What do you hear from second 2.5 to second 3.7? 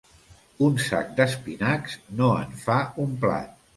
fa un plat.